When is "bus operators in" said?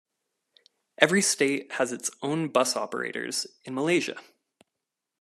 2.47-3.75